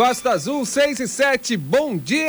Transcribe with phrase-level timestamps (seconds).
[0.00, 2.26] Costa Azul 6 e 7, bom dia!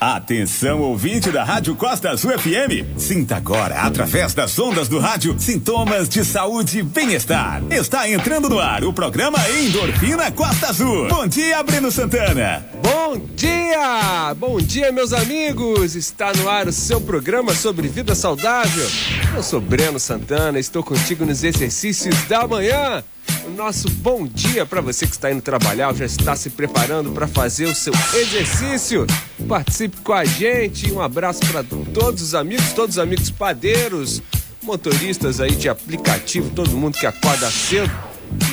[0.00, 2.96] Atenção, ouvinte da Rádio Costa Azul FM.
[2.96, 7.62] Sinta agora, através das ondas do rádio, sintomas de saúde e bem-estar.
[7.70, 11.08] Está entrando no ar o programa Endorfina Costa Azul.
[11.08, 12.66] Bom dia, Breno Santana.
[12.82, 14.32] Bom dia!
[14.38, 15.94] Bom dia, meus amigos!
[15.94, 18.88] Está no ar o seu programa sobre vida saudável.
[19.36, 23.04] Eu sou Breno Santana, estou contigo nos exercícios da manhã
[23.46, 27.26] o nosso bom dia para você que está indo trabalhar, já está se preparando para
[27.26, 29.06] fazer o seu exercício.
[29.48, 30.90] Participe com a gente.
[30.92, 34.20] Um abraço para todos os amigos, todos os amigos padeiros,
[34.62, 37.92] motoristas aí de aplicativo, todo mundo que acorda cedo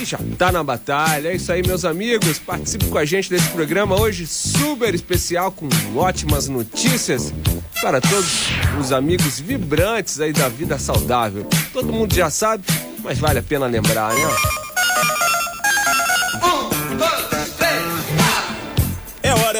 [0.00, 1.28] e já tá na batalha.
[1.28, 2.38] É isso aí, meus amigos.
[2.38, 7.32] Participe com a gente desse programa hoje super especial com ótimas notícias
[7.80, 8.48] para todos
[8.80, 11.46] os amigos vibrantes aí da vida saudável.
[11.72, 12.64] Todo mundo já sabe,
[13.02, 14.63] mas vale a pena lembrar, né?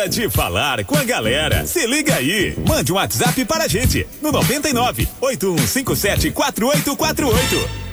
[0.05, 1.67] Hora de falar com a galera.
[1.67, 2.57] Se liga aí.
[2.67, 7.85] Mande um WhatsApp para a gente no 99 8157 4848.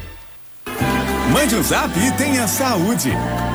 [1.31, 3.09] Mande um zap e tenha saúde.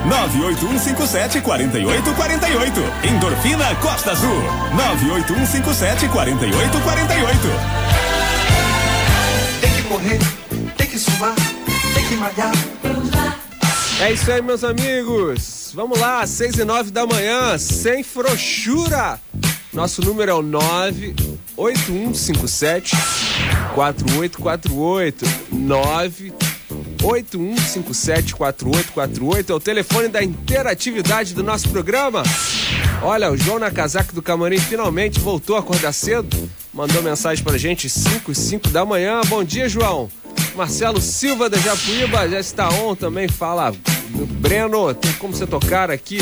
[0.06, 2.80] 98157 4848.
[3.08, 4.42] Endorfina Costa Azul.
[4.75, 7.41] 98157 4848.
[9.60, 10.19] Tem que correr,
[10.77, 11.34] tem que suar,
[11.94, 12.53] tem que malhar.
[13.98, 15.72] É isso aí, meus amigos.
[15.75, 19.19] Vamos lá, 6 e 9 da manhã, sem frouxura.
[19.72, 22.94] Nosso número é o 98157
[23.75, 32.22] 4848 98157 4848 é o telefone da interatividade do nosso programa.
[33.03, 36.50] Olha, o João Nakazaki do Camarim finalmente voltou a acordar cedo.
[36.72, 39.22] Mandou mensagem pra gente 5 e 5 da manhã.
[39.27, 40.10] Bom dia, João.
[40.56, 43.74] Marcelo Silva da Japuíba já está on também, fala
[44.40, 46.18] Breno, tem como você tocar aqui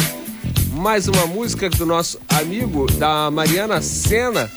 [0.72, 4.50] mais uma música do nosso amigo da Mariana Sena.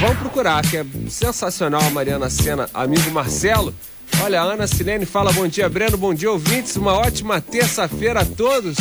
[0.00, 3.74] Vamos procurar, que é sensacional a Mariana Sena, amigo Marcelo.
[4.22, 6.76] Olha, Ana Silene fala bom dia, Breno, bom dia, ouvintes.
[6.76, 8.76] Uma ótima terça-feira a todos.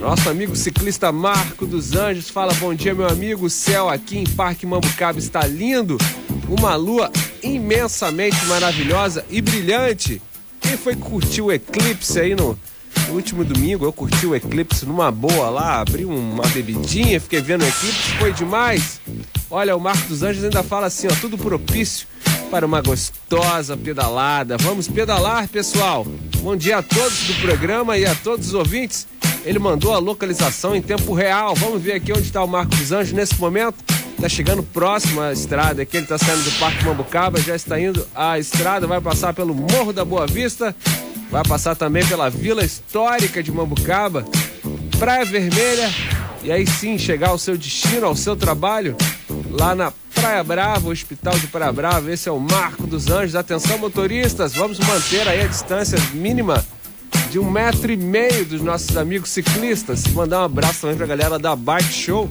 [0.00, 3.44] Nosso amigo ciclista Marco dos Anjos fala bom dia, meu amigo.
[3.44, 5.98] O céu aqui em Parque Mambucaba está lindo.
[6.48, 7.10] Uma lua
[7.44, 10.20] imensamente maravilhosa e brilhante.
[10.60, 12.58] Quem foi curtir o eclipse aí no,
[13.08, 13.84] no último domingo?
[13.84, 18.32] Eu curti o eclipse numa boa lá, abri uma bebidinha, fiquei vendo o eclipse, foi
[18.32, 19.00] demais.
[19.50, 22.06] Olha, o Marco dos Anjos ainda fala assim, ó, tudo propício
[22.50, 24.56] para uma gostosa pedalada.
[24.56, 26.06] Vamos pedalar, pessoal.
[26.38, 29.06] Bom dia a todos do programa e a todos os ouvintes.
[29.44, 31.54] Ele mandou a localização em tempo real.
[31.54, 33.76] Vamos ver aqui onde está o Marco dos Anjos nesse momento.
[34.24, 38.08] Tá chegando próximo à estrada aqui, ele tá saindo do Parque Mambucaba, já está indo
[38.14, 40.74] à estrada, vai passar pelo Morro da Boa Vista,
[41.30, 44.24] vai passar também pela Vila Histórica de Mambucaba,
[44.98, 45.92] Praia Vermelha,
[46.42, 48.96] e aí sim chegar ao seu destino, ao seu trabalho,
[49.50, 52.10] lá na Praia Brava, Hospital de Praia Brava.
[52.10, 53.36] Esse é o Marco dos Anjos.
[53.36, 56.64] Atenção, motoristas, vamos manter aí a distância mínima
[57.30, 60.06] de um metro e meio dos nossos amigos ciclistas.
[60.06, 62.30] Mandar um abraço também pra galera da Bike Show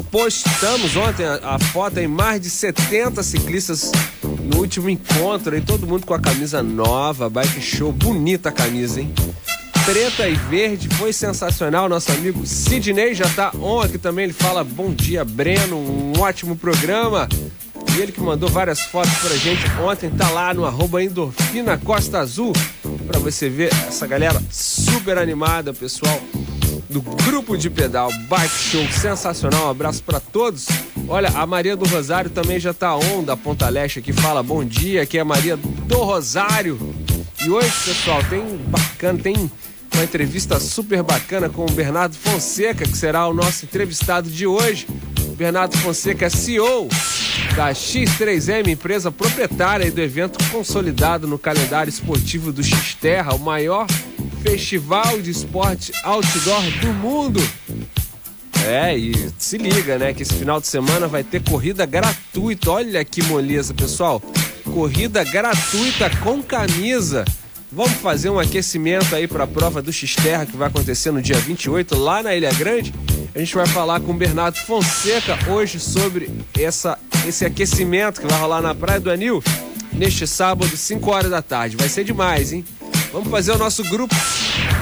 [0.00, 3.92] postamos ontem a, a foto em mais de 70 ciclistas
[4.22, 9.00] no último encontro e todo mundo com a camisa nova, bike show, bonita a camisa,
[9.00, 9.12] hein?
[9.84, 11.88] Preta e verde, foi sensacional.
[11.88, 14.24] Nosso amigo Sidney já tá on aqui também.
[14.24, 17.26] Ele fala bom dia, Breno, um ótimo programa.
[17.96, 22.18] E ele que mandou várias fotos pra gente ontem, tá lá no arroba Endorfina Costa
[22.18, 22.52] Azul,
[23.06, 26.20] pra você ver essa galera super animada, pessoal
[26.88, 29.66] do grupo de pedal Bike Show sensacional.
[29.66, 30.66] Um abraço para todos.
[31.06, 34.64] Olha, a Maria do Rosário também já tá on da Ponta Leste aqui, fala bom
[34.64, 36.78] dia, aqui é a Maria do Rosário.
[37.44, 39.50] E hoje, pessoal, tem bacana, tem
[39.94, 44.86] uma entrevista super bacana com o Bernardo Fonseca, que será o nosso entrevistado de hoje.
[45.36, 46.88] Bernardo Fonseca é CEO
[47.54, 53.86] da X3M, empresa proprietária do evento consolidado no calendário esportivo do X-Terra, o maior
[54.50, 57.40] festival de esporte outdoor do mundo.
[58.66, 62.70] É, e se liga, né, que esse final de semana vai ter corrida gratuita.
[62.70, 64.22] Olha que moleza, pessoal.
[64.64, 67.26] Corrida gratuita com camisa.
[67.70, 71.36] Vamos fazer um aquecimento aí para a prova do X-Terra que vai acontecer no dia
[71.36, 72.94] 28 lá na Ilha Grande.
[73.34, 78.40] A gente vai falar com o Bernardo Fonseca hoje sobre essa, esse aquecimento que vai
[78.40, 79.42] rolar na Praia do Anil
[79.92, 81.76] neste sábado, 5 horas da tarde.
[81.76, 82.64] Vai ser demais, hein?
[83.12, 84.14] Vamos fazer o nosso grupo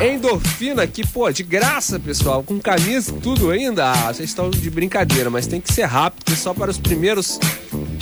[0.01, 3.91] Endorfina aqui, pô, de graça, pessoal, com camisa e tudo ainda.
[3.91, 7.39] Ah, vocês estão de brincadeira, mas tem que ser rápido, só para os primeiros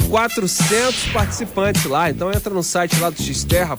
[0.09, 2.11] 400 participantes lá.
[2.11, 3.79] Então entra no site lá do xterra.com.br,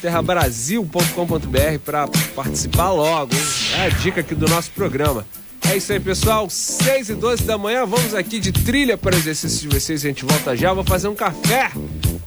[0.00, 3.34] terrabrasil.com.br para participar logo.
[3.34, 3.40] Hein?
[3.78, 5.26] É a dica aqui do nosso programa.
[5.70, 6.48] É isso aí, pessoal.
[6.48, 10.04] 6 e 12 da manhã, vamos aqui de trilha para exercício de vocês.
[10.04, 10.72] A gente volta já.
[10.72, 11.70] Vou fazer um café,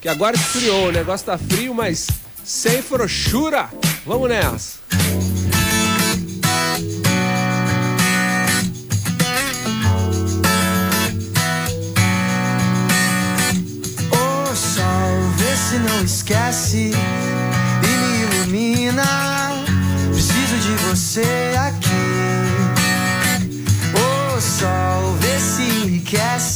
[0.00, 0.88] que agora esfriou.
[0.88, 2.08] O negócio tá frio, mas
[2.44, 3.68] sem frouxura.
[4.04, 4.78] Vamos nessa.
[14.12, 16.90] O sol, vê se não esquece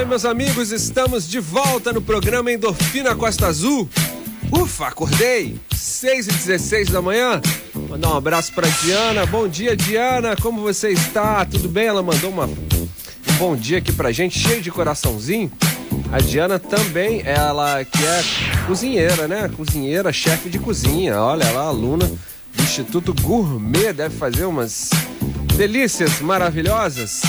[0.00, 0.72] aí, meus amigos.
[0.72, 3.88] Estamos de volta no programa Endorfina Costa Azul.
[4.50, 5.60] Ufa, acordei.
[5.74, 7.40] 6 e 16 da manhã.
[7.88, 9.26] Mandar um abraço pra Diana.
[9.26, 10.34] Bom dia, Diana.
[10.36, 11.44] Como você está?
[11.44, 11.86] Tudo bem?
[11.86, 12.88] Ela mandou uma, um
[13.38, 15.52] bom dia aqui pra gente, cheio de coraçãozinho.
[16.10, 18.22] A Diana também, ela que é
[18.66, 19.50] cozinheira, né?
[19.54, 21.20] Cozinheira, chefe de cozinha.
[21.20, 24.90] Olha ela, aluna do Instituto Gourmet, deve fazer umas
[25.60, 27.20] delícias maravilhosas.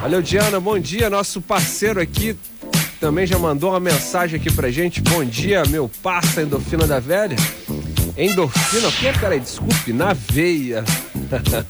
[0.00, 1.08] Valeu, Diana, bom dia.
[1.08, 2.36] Nosso parceiro aqui
[2.98, 5.00] também já mandou uma mensagem aqui pra gente.
[5.00, 7.36] Bom dia, meu parça endorfina da velha.
[8.18, 9.16] Endorfina, o que?
[9.16, 10.82] Peraí, desculpe, na veia.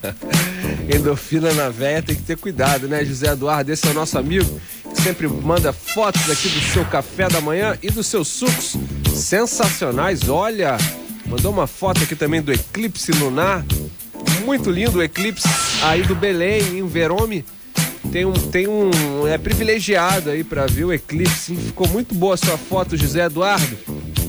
[0.89, 3.71] endorfina na veia tem que ter cuidado, né, José Eduardo?
[3.71, 4.63] Esse é o nosso amigo
[4.95, 8.79] que sempre manda fotos aqui do seu café da manhã e dos seus sucos
[9.15, 10.27] sensacionais.
[10.27, 10.79] Olha,
[11.27, 13.63] mandou uma foto aqui também do eclipse lunar.
[14.45, 15.49] Muito lindo o eclipse
[15.83, 17.45] aí do Belém, em Verome.
[18.11, 18.91] Tem um, tem um.
[19.27, 21.55] É privilegiado aí pra ver o eclipse.
[21.55, 23.79] Ficou muito boa a sua foto, José Eduardo.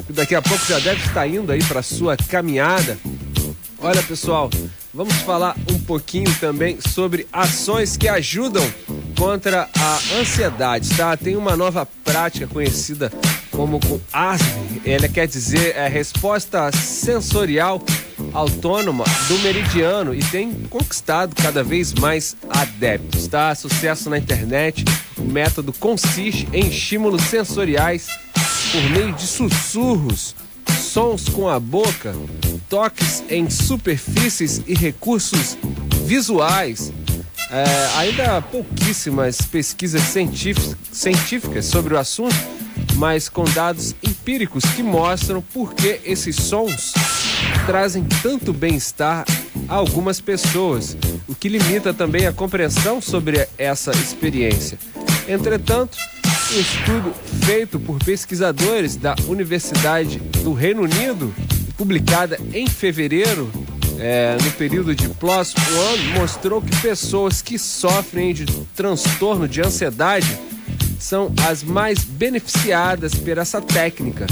[0.10, 2.98] Daqui a pouco já deve estar indo aí pra sua caminhada.
[3.80, 4.50] Olha, pessoal,
[4.94, 8.66] vamos falar um pouquinho também sobre ações que ajudam
[9.18, 11.18] contra a ansiedade, tá?
[11.18, 13.12] Tem uma nova prática conhecida
[13.52, 14.00] como com
[14.84, 17.82] ela quer dizer é resposta sensorial
[18.34, 23.54] autônoma do meridiano e tem conquistado cada vez mais adeptos, tá?
[23.56, 24.84] Sucesso na internet.
[25.18, 28.08] O método consiste em estímulos sensoriais
[28.72, 30.36] por meio de sussurros
[30.94, 32.16] sons com a boca,
[32.70, 35.58] toques em superfícies e recursos
[36.06, 36.94] visuais.
[37.50, 42.36] É, ainda há pouquíssimas pesquisas científicas sobre o assunto,
[42.96, 46.94] mas com dados empíricos que mostram por que esses sons
[47.66, 49.26] trazem tanto bem-estar
[49.68, 50.98] a algumas pessoas,
[51.28, 54.78] o que limita também a compreensão sobre essa experiência.
[55.28, 55.98] Entretanto,
[56.54, 57.14] um estudo
[57.46, 61.34] feito por pesquisadores da Universidade do Reino Unido,
[61.78, 63.50] publicada em fevereiro,
[64.00, 68.46] é, no período de PLOS One, mostrou que pessoas que sofrem de
[68.76, 70.38] transtorno de ansiedade
[71.04, 74.26] são as mais beneficiadas por essa técnica.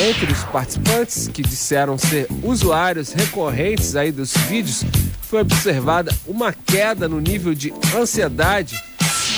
[0.00, 4.84] Entre os participantes que disseram ser usuários recorrentes aí dos vídeos,
[5.20, 8.82] foi observada uma queda no nível de ansiedade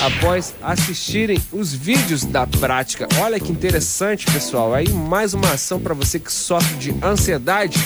[0.01, 3.09] após assistirem os vídeos da prática.
[3.21, 4.73] Olha que interessante, pessoal.
[4.73, 7.79] Aí mais uma ação para você que sofre de ansiedade.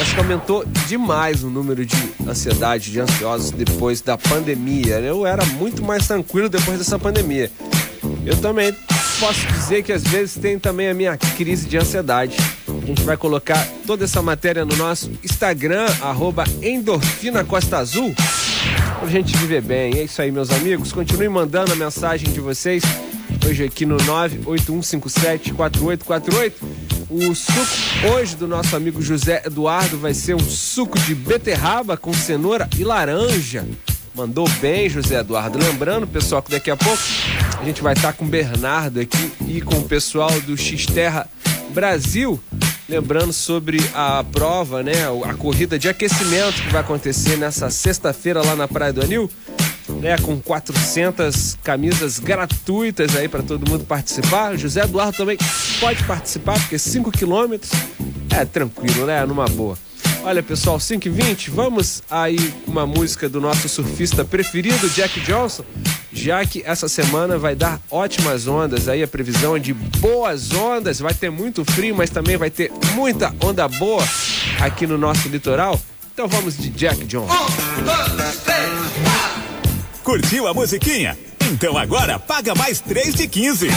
[0.00, 1.94] Acho que aumentou demais o número de
[2.26, 4.98] ansiedade, de ansiosos depois da pandemia.
[5.00, 7.50] Eu era muito mais tranquilo depois dessa pandemia.
[8.24, 8.74] Eu também
[9.18, 12.38] posso dizer que às vezes tem também a minha crise de ansiedade.
[12.66, 18.14] A gente vai colocar toda essa matéria no nosso Instagram, arroba Endorfina Costa Azul
[18.98, 19.98] pra gente viver bem.
[19.98, 20.92] É isso aí, meus amigos.
[20.92, 22.82] Continue mandando a mensagem de vocês.
[23.46, 26.52] Hoje aqui no 981574848.
[27.10, 32.14] O suco hoje do nosso amigo José Eduardo vai ser um suco de beterraba com
[32.14, 33.66] cenoura e laranja.
[34.14, 35.58] Mandou bem, José Eduardo.
[35.58, 37.02] Lembrando, pessoal, que daqui a pouco
[37.60, 41.28] a gente vai estar com o Bernardo aqui e com o pessoal do X-Terra
[41.70, 42.40] Brasil
[42.90, 48.56] Lembrando sobre a prova, né, a corrida de aquecimento que vai acontecer nessa sexta-feira lá
[48.56, 49.30] na Praia do Anil,
[50.00, 54.56] né, com 400 camisas gratuitas aí para todo mundo participar.
[54.56, 55.38] José Eduardo também
[55.78, 57.70] pode participar, porque 5 quilômetros
[58.30, 59.76] é tranquilo, né, numa boa.
[60.22, 65.64] Olha pessoal, 5 e 20 vamos aí uma música do nosso surfista preferido, Jack Johnson,
[66.12, 71.00] já que essa semana vai dar ótimas ondas, aí a previsão é de boas ondas,
[71.00, 74.04] vai ter muito frio, mas também vai ter muita onda boa
[74.60, 75.80] aqui no nosso litoral.
[76.12, 77.32] Então vamos de Jack Johnson.
[77.32, 78.49] Um, dois, três,
[80.02, 81.16] Curtiu a musiquinha?
[81.52, 83.68] Então agora paga mais 3 de 15.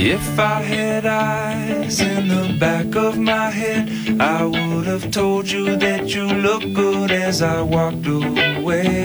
[0.00, 3.90] If I had eyes in the back of my head,
[4.20, 4.57] I would
[5.00, 8.97] have told you that you look good as I walked away.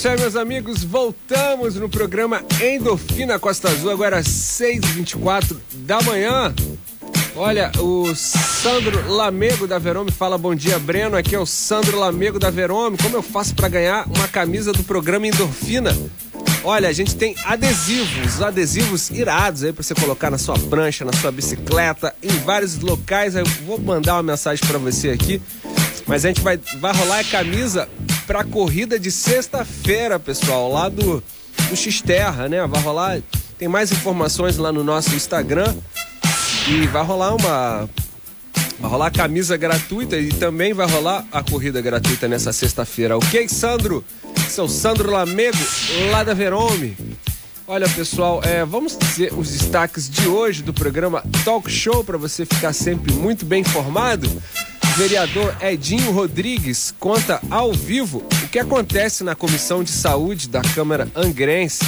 [0.00, 0.82] Isso aí, meus amigos.
[0.82, 6.54] Voltamos no programa Endorfina Costa Azul, agora às 6h24 da manhã.
[7.36, 11.18] Olha, o Sandro Lamego da Verome fala bom dia, Breno.
[11.18, 12.96] Aqui é o Sandro Lamego da Verome.
[12.96, 15.94] Como eu faço para ganhar uma camisa do programa Endorfina?
[16.64, 21.12] Olha, a gente tem adesivos, adesivos irados aí para você colocar na sua prancha, na
[21.12, 23.34] sua bicicleta, em vários locais.
[23.34, 25.42] Eu vou mandar uma mensagem para você aqui.
[26.06, 27.86] Mas a gente vai, vai rolar a camisa
[28.30, 31.20] para a corrida de sexta-feira, pessoal, lá do,
[31.68, 32.64] do X-Terra, né?
[32.64, 33.20] Vai rolar.
[33.58, 35.74] Tem mais informações lá no nosso Instagram.
[36.68, 37.90] E vai rolar uma.
[38.78, 43.18] Vai rolar camisa gratuita e também vai rolar a corrida gratuita nessa sexta-feira.
[43.18, 44.04] Ok, Sandro?
[44.48, 45.58] Sou Sandro Lamego,
[46.12, 46.96] lá da Verome.
[47.66, 52.46] Olha, pessoal, é, vamos dizer os destaques de hoje do programa Talk Show para você
[52.46, 54.30] ficar sempre muito bem informado.
[54.96, 61.08] Vereador Edinho Rodrigues conta ao vivo o que acontece na Comissão de Saúde da Câmara
[61.14, 61.84] Angrense.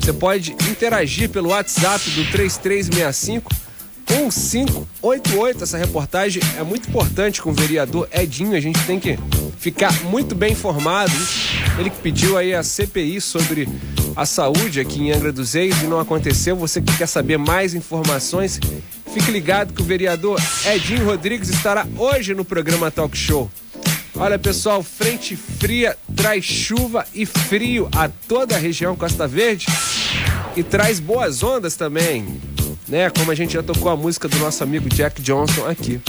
[0.00, 3.50] Você pode interagir pelo WhatsApp do 3365
[4.08, 5.64] 1588.
[5.64, 8.56] Essa reportagem é muito importante com o vereador Edinho.
[8.56, 9.18] A gente tem que
[9.58, 11.12] ficar muito bem informado.
[11.78, 13.68] Ele que pediu aí a CPI sobre
[14.14, 16.54] a saúde aqui em Angra dos Reis e não aconteceu.
[16.56, 18.60] Você que quer saber mais informações,
[19.14, 23.50] fique ligado que o vereador Edinho Rodrigues estará hoje no programa Talk Show.
[24.16, 29.66] Olha pessoal, frente fria traz chuva e frio a toda a região Costa Verde
[30.56, 32.40] e traz boas ondas também
[32.88, 33.10] né?
[33.10, 36.00] Como a gente já tocou a música do nosso amigo Jack Johnson aqui.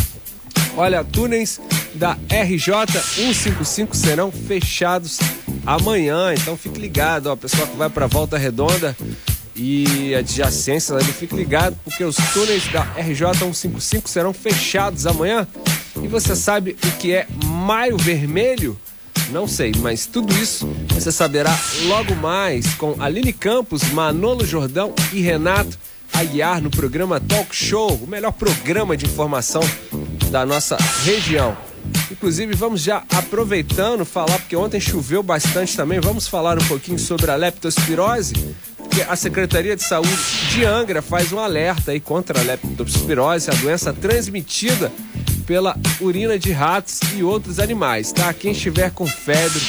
[0.77, 1.59] Olha, túneis
[1.93, 2.73] da RJ
[3.15, 5.19] 155 serão fechados
[5.65, 8.95] amanhã, então fique ligado, ó, pessoal que vai para Volta Redonda
[9.55, 15.47] e adjacência ali, fique ligado porque os túneis da RJ 155 serão fechados amanhã.
[16.01, 18.77] E você sabe o que é Maio Vermelho?
[19.31, 25.21] Não sei, mas tudo isso você saberá logo mais com Aline Campos, Manolo Jordão e
[25.21, 25.77] Renato
[26.13, 29.61] Aguiar no programa Talk Show, o melhor programa de informação
[30.31, 31.57] da nossa região.
[32.11, 37.31] Inclusive, vamos já aproveitando falar, porque ontem choveu bastante também, vamos falar um pouquinho sobre
[37.31, 38.33] a leptospirose,
[38.77, 40.15] porque a Secretaria de Saúde
[40.51, 44.91] de Angra faz um alerta aí contra a leptospirose, a doença transmitida
[45.45, 48.33] pela urina de ratos e outros animais, tá?
[48.33, 49.61] Quem estiver com febre,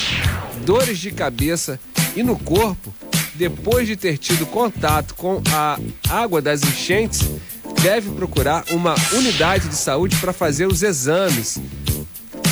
[0.65, 1.79] dores de cabeça
[2.15, 2.95] e no corpo,
[3.35, 7.23] depois de ter tido contato com a água das enchentes,
[7.83, 11.59] deve procurar uma unidade de saúde para fazer os exames.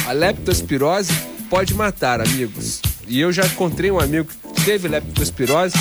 [0.07, 1.13] A leptospirose
[1.49, 2.83] pode matar, amigos.
[3.09, 5.75] E eu já encontrei um amigo que teve leptospirose.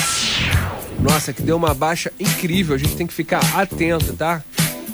[0.99, 2.73] Nossa, que deu uma baixa incrível.
[2.75, 4.41] A gente tem que ficar atento, tá?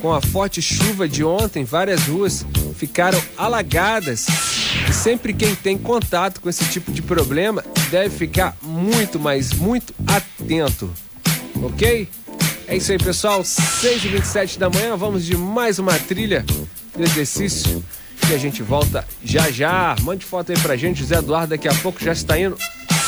[0.01, 4.25] Com a forte chuva de ontem, várias ruas ficaram alagadas
[4.89, 9.93] e sempre quem tem contato com esse tipo de problema deve ficar muito, mas muito
[10.07, 10.89] atento.
[11.61, 12.07] Ok?
[12.67, 13.41] É isso aí, pessoal.
[13.41, 16.45] 6h27 da manhã, vamos de mais uma trilha
[16.95, 17.83] de exercício.
[18.29, 19.95] E a gente volta já já.
[20.01, 20.99] Mande foto aí pra gente.
[20.99, 22.55] José Eduardo daqui a pouco já está indo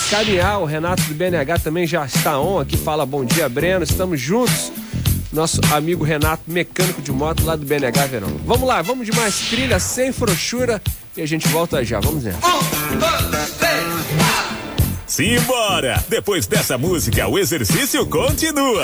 [0.10, 0.60] caminhar.
[0.60, 2.76] O Renato do BNH também já está on aqui.
[2.76, 3.84] Fala bom dia, Breno.
[3.84, 4.72] Estamos juntos
[5.32, 8.30] nosso amigo Renato, mecânico de moto lá do BNH Verão.
[8.46, 10.82] Vamos lá, vamos de mais trilha sem frouxura
[11.16, 12.00] e a gente volta já.
[12.00, 12.38] Vamos nessa.
[12.48, 13.82] Um, dois, três,
[15.08, 16.04] Simbora!
[16.08, 18.84] Depois dessa música, o exercício continua.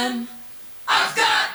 [0.00, 1.49] I've got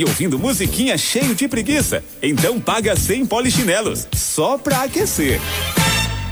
[0.00, 2.02] Aí ouvindo musiquinha cheio de preguiça?
[2.22, 5.38] Então paga 100 polichinelos, só pra aquecer.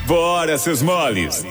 [0.07, 1.45] Bora, seus moles!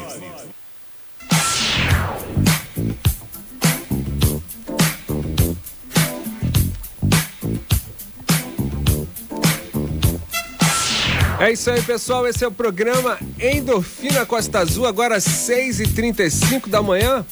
[11.40, 12.28] É isso aí, pessoal.
[12.28, 17.24] Esse é o programa Endorfina Costa Azul, agora às 6h35 da manhã.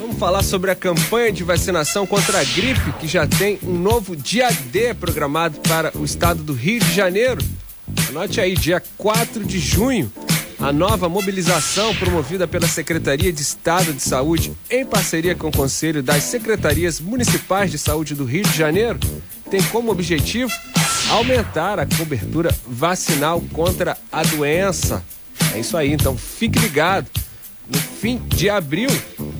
[0.00, 4.16] Vamos falar sobre a campanha de vacinação contra a gripe, que já tem um novo
[4.16, 7.44] dia D programado para o estado do Rio de Janeiro.
[8.08, 10.10] Anote aí, dia 4 de junho,
[10.58, 16.02] a nova mobilização promovida pela Secretaria de Estado de Saúde, em parceria com o Conselho
[16.02, 18.98] das Secretarias Municipais de Saúde do Rio de Janeiro,
[19.50, 20.52] tem como objetivo
[21.10, 25.04] aumentar a cobertura vacinal contra a doença.
[25.54, 27.06] É isso aí, então fique ligado.
[27.70, 28.90] No fim de abril,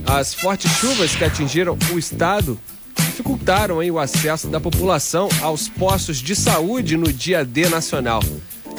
[0.07, 2.59] as fortes chuvas que atingiram o estado
[2.95, 8.23] dificultaram aí, o acesso da população aos postos de saúde no dia D nacional.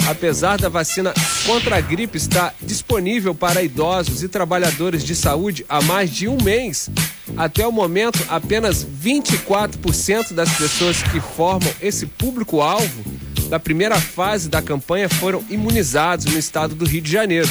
[0.08, 1.14] Apesar da vacina
[1.46, 6.38] contra a gripe estar disponível para idosos e trabalhadores de saúde há mais de um
[6.42, 6.90] mês,
[7.38, 13.04] até o momento apenas 24% das pessoas que formam esse público-alvo
[13.48, 17.50] da primeira fase da campanha foram imunizados no estado do Rio de Janeiro.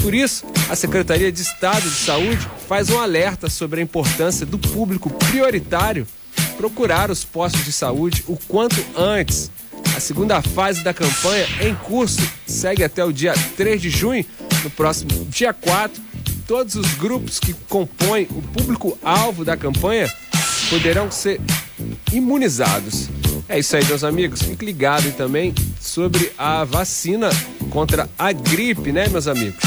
[0.00, 4.58] Por isso, a Secretaria de Estado de Saúde faz um alerta sobre a importância do
[4.58, 6.06] público prioritário
[6.58, 9.50] procurar os postos de saúde o quanto antes.
[9.96, 14.26] A segunda fase da campanha em curso segue até o dia 3 de junho.
[14.62, 16.02] No próximo dia 4,
[16.46, 20.12] todos os grupos que compõem o público-alvo da campanha
[20.68, 21.40] poderão ser
[22.12, 23.08] imunizados.
[23.48, 24.42] É isso aí, meus amigos.
[24.42, 27.30] Fique ligado também sobre a vacina
[27.70, 29.62] contra a gripe, né, meus amigos?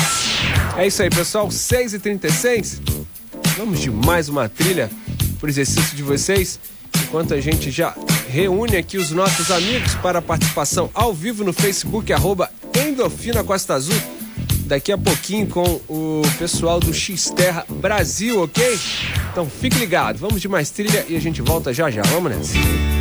[0.78, 1.48] É isso aí, pessoal.
[1.48, 2.80] 6h36.
[3.58, 4.90] Vamos de mais uma trilha
[5.40, 6.60] por exercício de vocês.
[7.04, 7.96] Enquanto a gente já
[8.30, 12.52] reúne aqui os nossos amigos para a participação ao vivo no Facebook, arroba
[13.46, 14.00] Costa Azul.
[14.66, 18.80] Daqui a pouquinho com o pessoal do X-Terra Brasil, ok?
[19.32, 22.04] Então fique ligado, vamos de mais trilha e a gente volta já já.
[22.04, 23.01] Vamos nessa.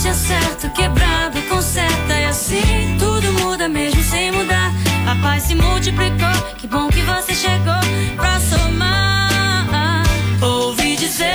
[0.00, 2.14] se acerta, quebrado conserta.
[2.14, 4.72] E assim tudo muda mesmo sem mudar.
[5.06, 7.80] A paz se multiplicou, que bom que você chegou
[8.16, 10.04] pra somar.
[10.40, 11.34] Ouvi dizer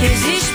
[0.00, 0.52] que existe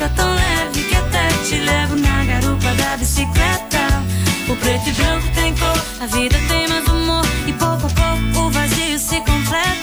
[0.00, 4.02] fica tão leve que até te levo na garupa da bicicleta.
[4.48, 7.22] O preto e branco tem cor, a vida tem mais humor.
[7.46, 9.79] E pouco a pouco o vazio se completa.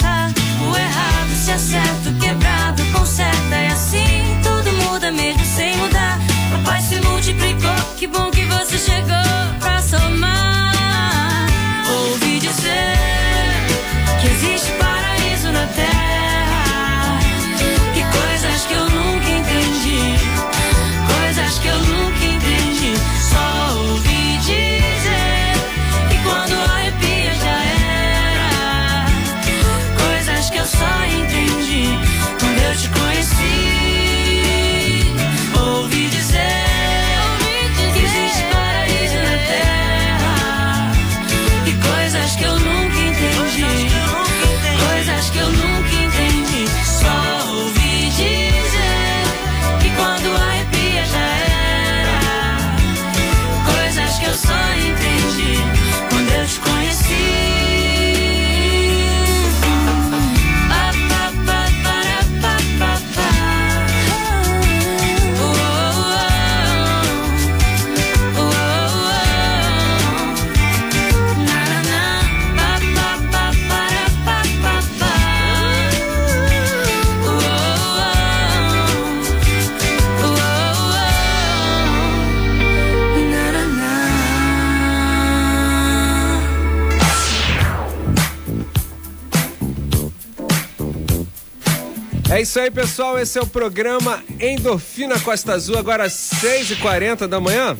[92.57, 93.19] Isso aí, pessoal.
[93.19, 97.77] Esse é o programa Endorfina Costa Azul, agora às 6h40 da manhã.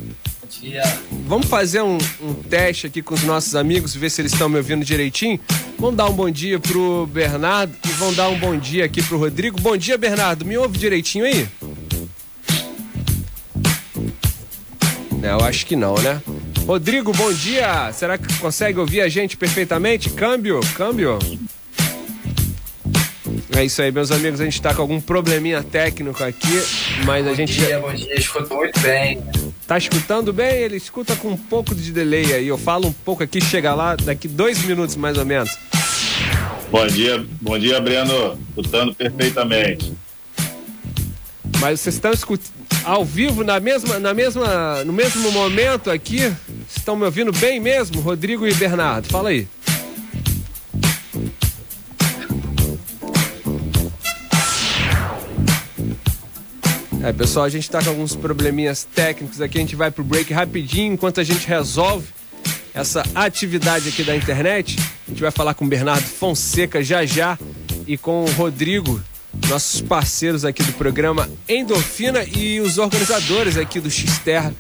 [1.26, 4.58] Vamos fazer um, um teste aqui com os nossos amigos, ver se eles estão me
[4.58, 5.40] ouvindo direitinho.
[5.80, 9.18] Vamos dar um bom dia pro Bernardo e vamos dar um bom dia aqui pro
[9.18, 9.60] Rodrigo.
[9.60, 10.46] Bom dia, Bernardo.
[10.46, 11.48] Me ouve direitinho aí?
[15.24, 16.22] É, eu acho que não, né?
[16.68, 17.92] Rodrigo, bom dia.
[17.94, 20.12] Será que consegue ouvir a gente perfeitamente?
[20.12, 21.18] Câmbio, câmbio.
[23.56, 24.42] É isso aí, meus amigos.
[24.42, 26.62] A gente tá com algum probleminha técnico aqui,
[27.06, 27.60] mas a gente.
[27.60, 28.20] Bom dia, bom dia.
[28.20, 29.24] Escuto muito bem.
[29.66, 30.54] Tá escutando bem?
[30.56, 32.48] Ele escuta com um pouco de delay aí.
[32.48, 35.58] Eu falo um pouco aqui, chega lá daqui dois minutos mais ou menos.
[36.70, 38.38] Bom dia, bom dia, Breno.
[38.50, 39.94] Escutando perfeitamente.
[41.60, 42.52] Mas vocês estão escutando
[42.84, 46.32] ao vivo na mesma, na mesma, no mesmo momento aqui?
[46.70, 49.08] Estão me ouvindo bem mesmo, Rodrigo e Bernardo?
[49.08, 49.48] Fala aí.
[57.08, 59.58] É, pessoal, a gente tá com alguns probleminhas técnicos aqui.
[59.58, 62.06] A gente vai pro break rapidinho enquanto a gente resolve
[62.74, 64.78] essa atividade aqui da internet.
[65.08, 67.40] A gente vai falar com o Bernardo Fonseca já já
[67.88, 69.02] e com o Rodrigo,
[69.48, 74.54] nossos parceiros aqui do programa Endorfina e os organizadores aqui do X-Terra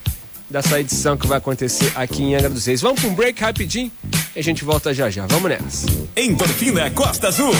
[0.50, 2.80] dessa edição que vai acontecer aqui em Angra dos Reis.
[2.80, 3.91] Vamos um break rapidinho
[4.34, 5.28] e a gente volta já já.
[5.28, 5.86] Vamos nessa.
[6.16, 7.52] Endorfina Costa Azul.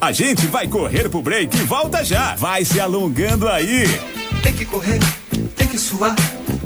[0.00, 2.34] A gente vai correr pro break e volta já.
[2.36, 3.84] Vai se alongando aí.
[4.42, 4.98] Tem que correr,
[5.54, 6.16] tem que suar,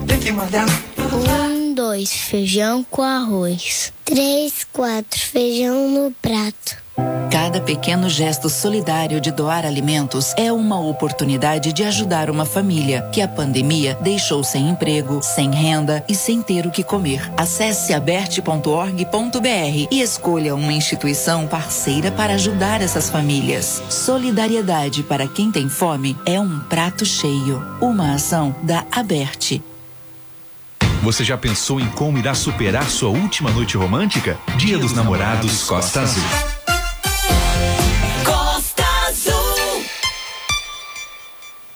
[0.07, 0.67] tem que malhar.
[1.13, 3.93] Um, dois, feijão com arroz.
[4.05, 6.84] Três, quatro, feijão no prato.
[7.31, 13.21] Cada pequeno gesto solidário de doar alimentos é uma oportunidade de ajudar uma família que
[13.21, 17.33] a pandemia deixou sem emprego, sem renda e sem ter o que comer.
[17.37, 23.83] Acesse aberte.org.br e escolha uma instituição parceira para ajudar essas famílias.
[23.89, 27.63] Solidariedade para quem tem fome é um prato cheio.
[27.81, 29.63] Uma ação da Aberte.
[31.03, 34.39] Você já pensou em como irá superar sua última noite romântica?
[34.57, 36.64] Dia dos Namorados Costa Azul.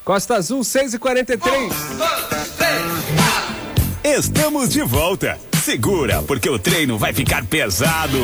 [0.09, 1.71] Costa Azul 6h43.
[4.03, 5.39] Estamos de volta.
[5.63, 8.17] Segura, porque o treino vai ficar pesado.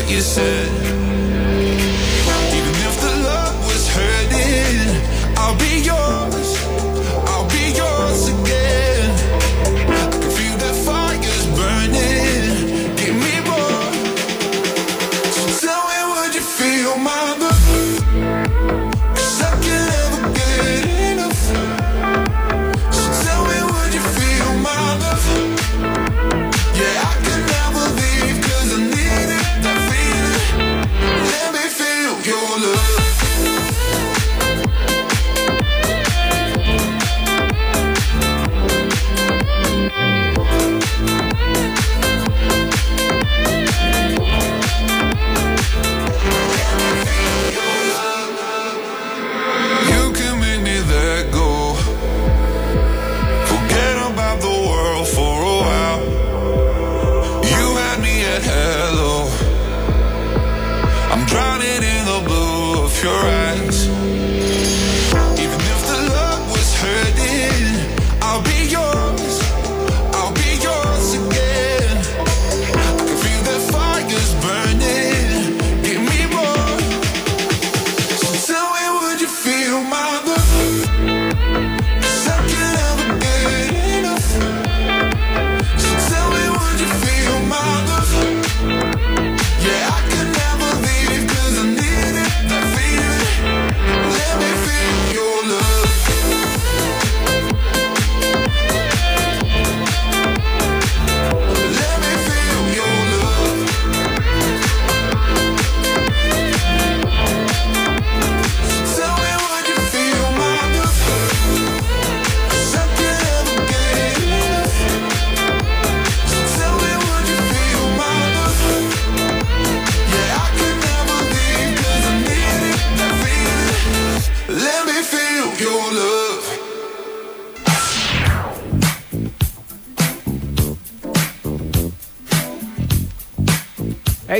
[0.00, 1.19] like you said.
[63.02, 63.39] Your.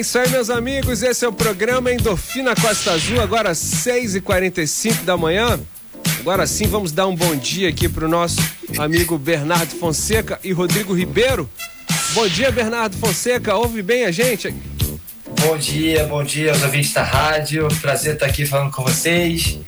[0.00, 1.02] É isso aí, meus amigos.
[1.02, 5.60] Esse é o programa Endorfina Costa Azul, agora 6h45 da manhã.
[6.20, 8.40] Agora sim, vamos dar um bom dia aqui pro nosso
[8.78, 11.46] amigo Bernardo Fonseca e Rodrigo Ribeiro.
[12.14, 13.54] Bom dia, Bernardo Fonseca.
[13.54, 14.54] Ouve bem a gente?
[15.42, 17.68] Bom dia, bom dia aos ouvintes da rádio.
[17.82, 19.58] Prazer estar aqui falando com vocês.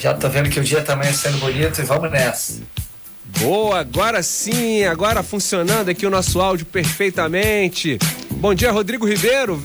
[0.00, 2.54] Já tô vendo que o dia tá amanhecendo bonito e vamos nessa.
[3.40, 7.98] Boa, agora sim, agora funcionando aqui o nosso áudio perfeitamente.
[8.44, 9.58] Bom dia, Rodrigo Ribeiro.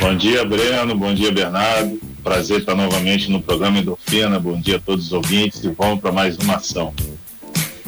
[0.00, 0.92] Bom dia, Breno.
[0.96, 2.00] Bom dia, Bernardo.
[2.20, 4.40] Prazer estar novamente no programa Endorfina.
[4.40, 6.92] Bom dia a todos os ouvintes e vamos para mais uma ação.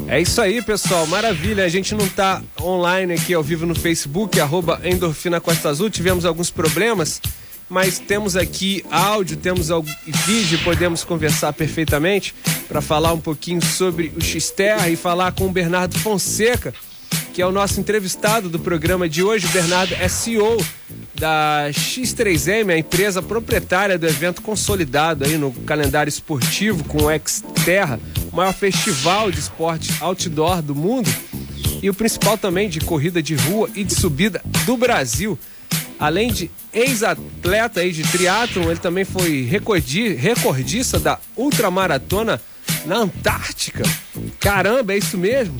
[0.06, 1.04] É isso aí, pessoal.
[1.08, 1.64] Maravilha.
[1.64, 5.90] A gente não tá online aqui ao vivo no Facebook, arroba Endorfina Costa Azul.
[5.90, 7.20] Tivemos alguns problemas,
[7.68, 9.70] mas temos aqui áudio, temos
[10.06, 12.32] vídeo, podemos conversar perfeitamente
[12.68, 16.72] para falar um pouquinho sobre o Xterra e falar com o Bernardo Fonseca,
[17.32, 19.46] que é o nosso entrevistado do programa de hoje.
[19.46, 20.56] O Bernardo é CEO
[21.14, 27.98] da X3M, a empresa proprietária do evento consolidado aí no calendário esportivo com o Xterra,
[28.32, 31.10] o maior festival de esporte outdoor do mundo
[31.82, 35.38] e o principal também de corrida de rua e de subida do Brasil.
[35.98, 42.40] Além de ex-atleta aí de triatlon, ele também foi recordi- recordista da ultramaratona
[42.84, 43.82] na Antártica.
[44.38, 45.56] Caramba, é isso mesmo?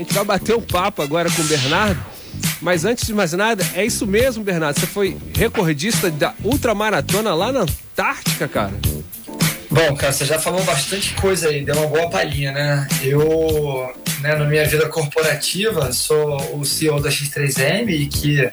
[0.00, 2.02] Gente vai bater um papo agora com o Bernardo.
[2.62, 4.80] Mas antes de mais nada, é isso mesmo, Bernardo?
[4.80, 8.72] Você foi recordista da ultramaratona lá na Antártica, cara?
[9.70, 12.88] Bom, cara, você já falou bastante coisa aí, deu uma boa palhinha, né?
[13.02, 13.92] Eu,
[14.22, 18.50] né, na minha vida corporativa, sou o CEO da X3M e que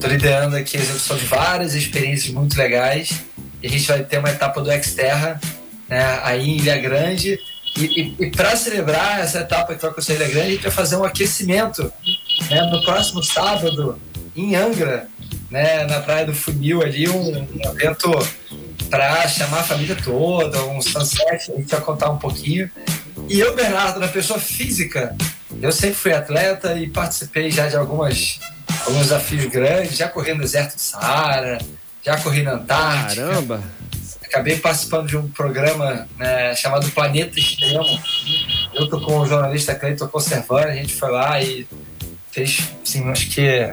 [0.00, 3.12] tô liderando aqui a execução de várias experiências muito legais.
[3.62, 5.40] E a gente vai ter uma etapa do Xterra,
[5.88, 7.38] né, aí em Ilha Grande.
[7.76, 10.96] E, e, e para celebrar essa etapa que vai Ilha Grande, a gente vai fazer
[10.96, 11.92] um aquecimento
[12.50, 13.98] né, no próximo sábado
[14.36, 15.08] em Angra,
[15.50, 18.10] né, na Praia do Funil ali, um, um evento
[18.88, 22.70] para chamar a família toda, um sunset, a gente vai contar um pouquinho.
[23.28, 25.16] E eu, Bernardo, na pessoa física,
[25.62, 28.40] eu sempre fui atleta e participei já de algumas,
[28.86, 31.58] alguns desafios grandes, já corri no deserto do Saara,
[32.04, 33.26] já corri na Antártica.
[33.26, 33.62] Caramba!
[34.30, 37.82] Acabei participando de um programa né, chamado Planeta Extremo.
[38.72, 41.66] Eu tô com o jornalista Cleiton Conservando, a gente foi lá e
[42.30, 43.72] fez, assim, acho que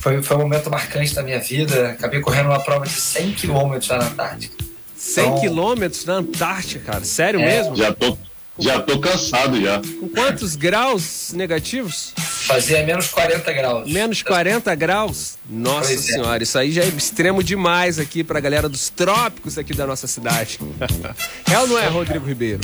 [0.00, 1.90] foi, foi um momento marcante da minha vida.
[1.90, 4.64] Acabei correndo uma prova de 100 quilômetros lá na Antártica.
[4.96, 7.04] 100 Então- quilômetros na Antártica, cara.
[7.04, 7.44] Sério É.
[7.44, 7.76] mesmo?
[7.76, 8.16] Já tô,
[8.62, 9.80] já tô cansado já.
[10.00, 12.12] Com quantos graus negativos?
[12.16, 13.90] Fazia menos 40 graus.
[13.90, 15.38] Menos 40 graus?
[15.48, 16.12] Nossa Pois é.
[16.12, 20.06] senhora, isso aí já é extremo demais aqui pra galera dos trópicos aqui da nossa
[20.06, 20.58] cidade.
[21.50, 22.60] é ou não é, Rodrigo Ribeiro?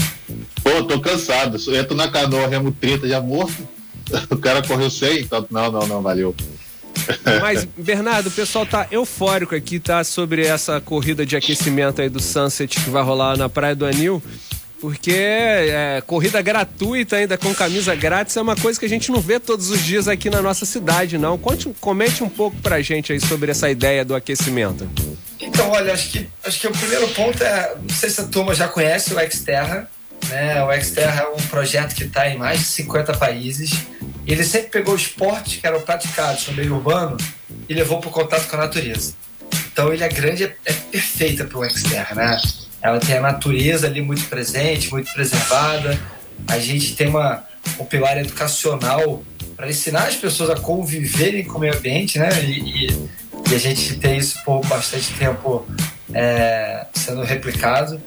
[0.62, 1.58] Pô, tô cansado.
[1.66, 3.68] Eu entro na canoa, remo 30 já morto.
[4.30, 6.34] O cara correu 100, então não, não, não, valeu.
[7.40, 10.02] Mas, Bernardo, o pessoal tá eufórico aqui, tá?
[10.04, 14.22] Sobre essa corrida de aquecimento aí do Sunset que vai rolar na Praia do Anil.
[14.80, 19.20] Porque é, corrida gratuita ainda com camisa grátis é uma coisa que a gente não
[19.20, 21.36] vê todos os dias aqui na nossa cidade, não.
[21.36, 24.88] Conte, comente um pouco pra gente aí sobre essa ideia do aquecimento.
[25.40, 28.54] Então, olha, acho que, acho que o primeiro ponto é, não sei se a turma
[28.54, 29.90] já conhece o Xterra,
[30.28, 30.62] né?
[30.62, 33.70] O Xterra é um projeto que está em mais de 50 países.
[34.26, 37.16] Ele sempre pegou esportes que eram praticados no meio urbano
[37.68, 39.14] e levou para o contato com a natureza.
[39.72, 42.40] Então, Ilha Grande é, é perfeita para o Xterra, né?
[42.80, 45.98] Ela tem a natureza ali muito presente, muito preservada.
[46.46, 47.44] A gente tem uma,
[47.78, 49.22] um pilar educacional
[49.56, 52.28] para ensinar as pessoas a conviverem com o meio ambiente, né?
[52.44, 53.08] E, e,
[53.50, 55.66] e a gente tem isso por bastante tempo
[56.14, 58.00] é, sendo replicado.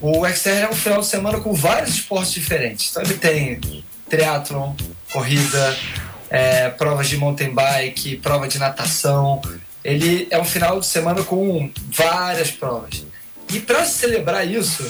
[0.00, 2.90] O XR é um final de semana com vários esportes diferentes.
[2.90, 3.60] Então ele tem
[4.08, 4.74] triatlon,
[5.12, 5.76] corrida,
[6.30, 9.42] é, provas de mountain bike, prova de natação.
[9.84, 13.04] Ele é um final de semana com várias provas.
[13.52, 14.84] E para celebrar isso,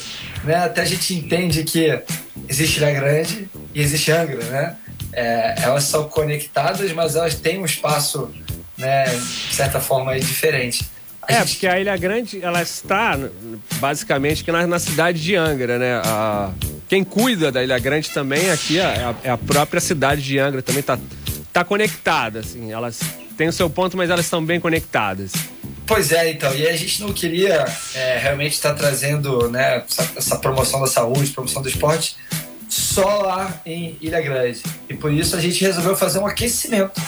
[0.44, 2.00] né, até a gente entende que
[2.48, 4.76] existe Ilha Grande e existe Angra, né?
[5.12, 8.30] É, elas são conectadas, mas elas têm um espaço,
[8.78, 10.84] né, de certa forma, diferente.
[11.20, 13.18] A É, gente- porque a Ilha Grande, ela está
[13.78, 16.00] basicamente na, na cidade de Angra, né?
[16.04, 16.50] A-
[16.88, 20.62] quem cuida da Ilha Grande também aqui é a, é a própria cidade de Angra,
[20.62, 20.98] também tá,
[21.52, 22.72] tá conectada, assim.
[22.72, 22.98] Elas
[23.36, 25.32] têm o seu ponto, mas elas estão bem conectadas.
[25.86, 26.54] Pois é, então.
[26.54, 27.64] E a gente não queria
[27.94, 32.16] é, realmente estar trazendo né, essa, essa promoção da saúde, promoção do esporte,
[32.68, 34.62] só lá em Ilha Grande.
[34.88, 37.00] E por isso a gente resolveu fazer um aquecimento.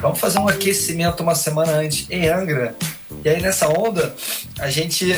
[0.00, 2.76] Vamos fazer um aquecimento uma semana antes em Angra.
[3.24, 4.14] E aí nessa onda,
[4.58, 5.16] a gente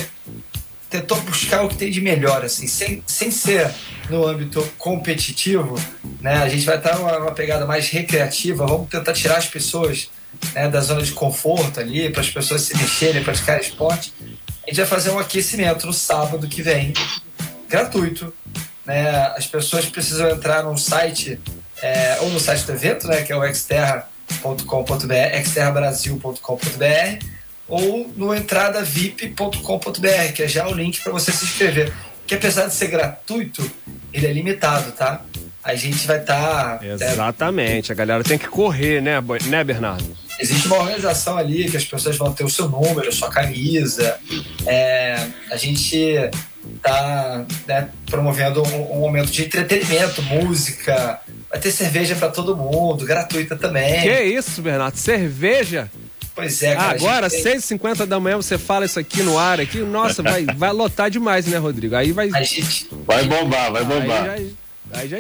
[0.89, 3.71] tentou buscar o que tem de melhor, assim, sem, sem ser
[4.09, 5.79] no âmbito competitivo,
[6.21, 6.43] né?
[6.43, 10.11] A gente vai estar numa, numa pegada mais recreativa, vamos tentar tirar as pessoas
[10.55, 14.13] né, da zona de conforto ali, para as pessoas se mexerem, praticarem esporte,
[14.67, 16.93] a gente vai fazer um aquecimento no sábado que vem,
[17.69, 18.33] gratuito.
[18.85, 19.11] Né?
[19.37, 21.41] As pessoas precisam entrar no site,
[21.83, 27.25] é, ou no site do evento, né, que é o exterra.com.br, exterrabrasil.com.br,
[27.69, 31.93] ou no entradavip.com.br, que é já o link para você se inscrever.
[32.27, 33.69] Que apesar de ser gratuito,
[34.13, 35.23] ele é limitado, tá?
[35.63, 36.79] A gente vai estar.
[36.79, 40.17] Tá, Exatamente, a galera tem que correr, né, né Bernardo?
[40.41, 44.19] Existe uma organização ali que as pessoas vão ter o seu número, a sua camisa.
[44.67, 45.97] É, a gente
[46.77, 47.47] está
[48.07, 51.21] promovendo um, um momento de entretenimento, música.
[51.51, 54.03] Vai ter cerveja para todo mundo, gratuita também.
[54.03, 54.97] Que isso, Bernardo?
[54.97, 55.91] Cerveja?
[56.35, 56.93] Pois é, cara.
[56.93, 60.47] Agora, gente tem- 6h50 da manhã, você fala isso aqui no ar aqui, nossa, vai,
[60.57, 61.97] vai lotar demais, né, Rodrigo?
[61.97, 62.31] Aí vai.
[62.33, 64.31] A gente, Vai bombar, vai bombar.
[64.31, 64.55] Aí
[64.93, 65.19] já, aí já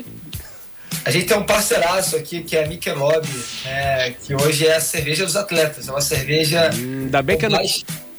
[1.05, 3.26] a gente tem um parceiraço aqui que é a Michelob,
[3.64, 5.88] né, que hoje é a cerveja dos atletas.
[5.88, 6.70] É uma cerveja.
[6.70, 7.59] Ainda bem que é no-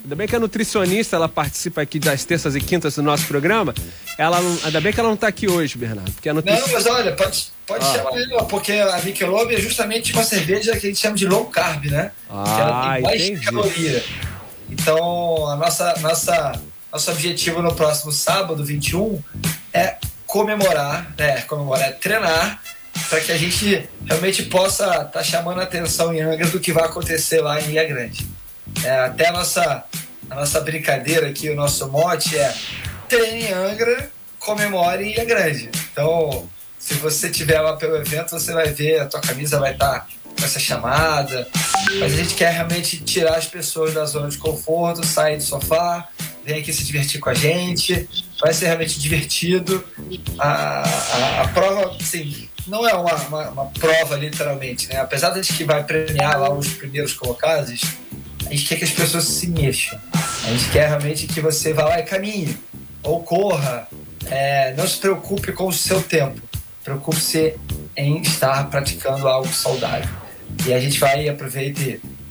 [0.03, 3.71] Ainda bem que a nutricionista ela participa aqui das terças e quintas do nosso programa.
[4.17, 6.11] Ela não- ainda bem que ela não está aqui hoje, Bernardo.
[6.11, 6.73] Porque a Não, nutricionista.
[6.89, 7.93] mas olha, pode, pode Ah.
[7.93, 11.27] chamar ele, ó, porque a Michelob é justamente uma cerveja que a gente chama de
[11.27, 12.11] low carb, né?
[12.27, 13.45] que ela Ah, tem mais entendi.
[13.45, 14.03] caloria.
[14.69, 16.59] Então, a nossa, nossa,
[16.91, 19.21] nosso objetivo no próximo sábado, 21,
[19.73, 19.97] é
[20.31, 21.41] comemorar, né?
[21.41, 22.61] Comemorar, é treinar
[23.09, 26.85] para que a gente realmente possa estar chamando a atenção em Angra do que vai
[26.85, 28.25] acontecer lá em Ilha Grande.
[28.81, 29.83] É, até a nossa,
[30.29, 32.55] a nossa brincadeira aqui, o nosso mote é
[33.09, 34.09] treine em Angra,
[34.39, 35.69] comemore em Ilha Grande.
[35.91, 36.47] Então,
[36.79, 40.07] se você estiver lá pelo evento, você vai ver, a tua camisa vai estar
[40.39, 41.45] com essa chamada.
[41.99, 46.07] Mas a gente quer realmente tirar as pessoas da zona de conforto, sair do sofá,
[46.45, 48.07] vem aqui se divertir com a gente.
[48.39, 49.83] Vai ser realmente divertido.
[50.37, 54.99] A, a, a prova, assim, não é uma, uma, uma prova literalmente, né?
[54.99, 57.81] Apesar gente que vai premiar lá os primeiros colocados,
[58.45, 59.99] a gente quer que as pessoas se mexam.
[60.13, 62.57] A gente quer realmente que você vá lá e caminhe,
[63.03, 63.87] ou corra.
[64.25, 66.41] É, não se preocupe com o seu tempo.
[66.83, 67.55] Preocupe-se
[67.95, 70.09] em estar praticando algo saudável.
[70.65, 71.81] E a gente vai aproveita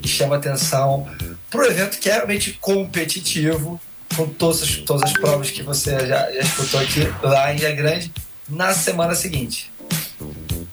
[0.02, 1.08] e chama atenção
[1.50, 3.80] para o evento que é realmente competitivo,
[4.16, 7.72] com todas as, todas as provas que você já, já escutou aqui lá em Ilha
[7.72, 8.12] Grande,
[8.48, 9.70] na semana seguinte.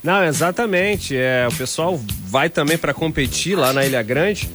[0.04, 1.16] Não, exatamente.
[1.16, 4.50] É, o pessoal vai também para competir lá na Ilha Grande.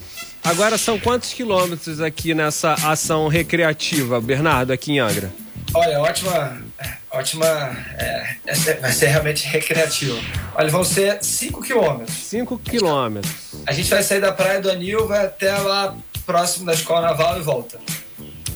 [0.45, 5.33] Agora são quantos quilômetros aqui nessa ação recreativa, Bernardo, aqui em Angra?
[5.75, 6.61] Olha, ótima,
[7.11, 7.47] ótima,
[7.97, 10.19] é, essa vai ser realmente recreativo.
[10.55, 12.15] Olha, vão ser 5 quilômetros.
[12.15, 13.33] 5 quilômetros.
[13.67, 17.39] A gente vai sair da praia do Anil, vai até lá próximo da escola naval
[17.39, 17.79] e volta.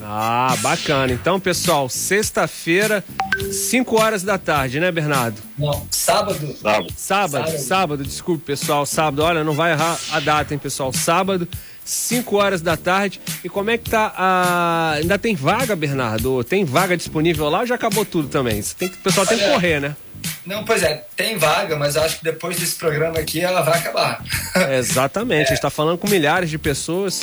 [0.03, 1.13] Ah, bacana.
[1.13, 3.05] Então, pessoal, sexta-feira,
[3.51, 5.41] 5 horas da tarde, né, Bernardo?
[5.59, 6.39] Não, sábado.
[6.55, 6.93] Sábado.
[6.95, 8.05] Sábado, sábado, Sábado.
[8.05, 8.85] desculpe, pessoal.
[8.87, 10.93] Sábado, olha, não vai errar a data, hein, pessoal.
[10.93, 11.49] Sábado,
[11.85, 13.21] 5 horas da tarde.
[13.43, 14.93] E como é que tá a.
[14.97, 16.43] Ainda tem vaga, Bernardo?
[16.45, 18.63] Tem vaga disponível lá ou já acabou tudo também?
[18.79, 18.89] Tem.
[18.89, 19.97] O pessoal tem que correr, né?
[20.45, 23.79] Não, pois é, tem vaga, mas eu acho que depois desse programa aqui ela vai
[23.79, 24.23] acabar.
[24.79, 27.21] Exatamente, a gente está falando com milhares de pessoas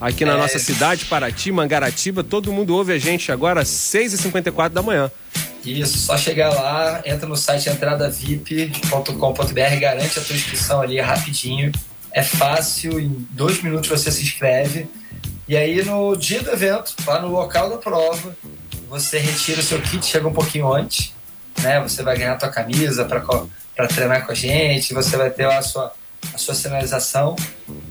[0.00, 0.36] aqui na É.
[0.36, 2.22] nossa cidade, Paraty, Mangaratiba.
[2.22, 5.10] Todo mundo ouve a gente agora às 6h54 da manhã.
[5.64, 11.72] Isso, só chegar lá, entra no site entradavip.com.br, garante a tua inscrição ali é rapidinho.
[12.12, 14.88] É fácil, em dois minutos você se inscreve.
[15.48, 18.36] E aí no dia do evento, lá no local da prova,
[18.88, 21.12] você retira o seu kit, chega um pouquinho antes,
[21.66, 21.80] né?
[21.80, 25.60] Você vai ganhar a tua camisa para treinar com a gente, você vai ter a
[25.60, 25.92] sua,
[26.32, 27.34] a sua sinalização.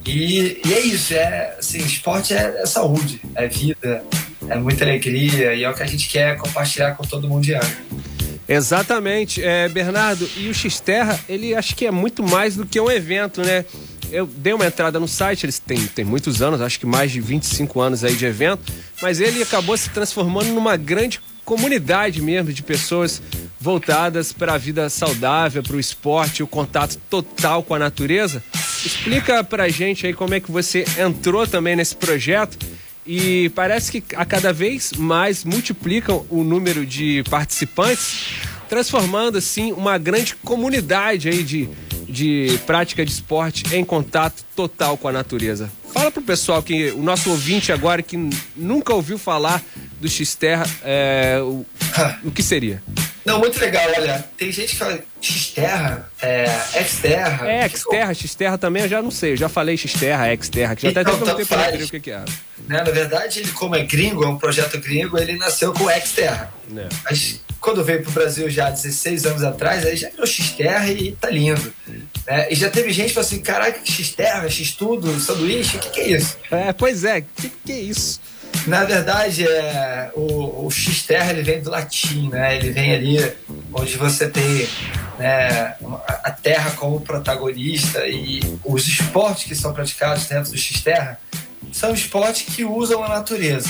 [0.05, 4.03] E, e é isso, é assim, esporte é, é saúde, é vida,
[4.47, 7.76] é muita alegria e é o que a gente quer compartilhar com todo mundo ano.
[8.47, 10.30] Exatamente, é, Bernardo.
[10.38, 13.65] E o Xterra, ele acho que é muito mais do que um evento, né?
[14.11, 17.19] Eu dei uma entrada no site, eles têm, têm muitos anos, acho que mais de
[17.19, 18.71] 25 anos aí de evento,
[19.01, 23.21] mas ele acabou se transformando numa grande comunidade mesmo de pessoas
[23.60, 28.43] voltadas para a vida saudável, para o esporte, o contato total com a natureza.
[28.86, 32.58] Explica pra gente aí como é que você entrou também nesse projeto
[33.06, 38.34] e parece que a cada vez mais multiplicam o número de participantes,
[38.68, 41.70] transformando assim uma grande comunidade aí de,
[42.10, 45.72] de prática de esporte em contato total com a natureza.
[45.93, 48.18] Fala pro pessoal que o nosso ouvinte agora que
[48.56, 49.64] nunca ouviu falar
[50.01, 51.66] do X-Terra, é, o,
[52.24, 52.84] o que seria?
[53.26, 57.49] Não, muito legal, olha, tem gente que fala X-Terra, é, X-Terra.
[57.51, 60.89] É, X-Terra, X-Terra também eu já não sei, eu já falei X-Terra, X-Terra, que já
[60.89, 61.73] até Então, perguntei tanto pra faz.
[61.73, 62.26] ele o que que era.
[62.67, 62.84] Né?
[62.84, 66.53] Na verdade, ele, como é gringo, é um projeto gringo, ele nasceu com X-Terra.
[66.69, 66.88] né?
[67.03, 71.11] Mas quando veio pro Brasil já há 16 anos atrás, aí já virou X-Terra e
[71.13, 71.73] tá lindo.
[72.28, 72.47] né?
[72.51, 76.07] E já teve gente que falou assim: caraca, X-terra, X-tudo, sanduíche, o que, que é
[76.09, 76.38] isso?
[76.51, 78.21] É, pois é, o que, que é isso?
[78.68, 82.55] Na verdade, é, o, o X-terra ele vem do latim, né?
[82.55, 83.34] Ele vem ali
[83.74, 84.68] onde você tem
[85.20, 85.76] né,
[86.07, 91.20] a terra como protagonista e os esportes que são praticados dentro do X-terra
[91.72, 93.70] são esportes que usam a natureza.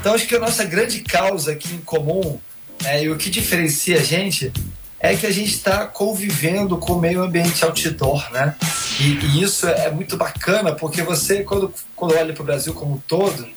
[0.00, 2.38] Então, acho que a nossa grande causa aqui em comum
[2.82, 4.52] né, e o que diferencia a gente
[5.00, 8.54] é que a gente está convivendo com o meio ambiente outdoor, né?
[9.00, 12.94] E, e, isso é muito bacana porque você, quando, quando olha para o Brasil como
[12.94, 13.48] um todo,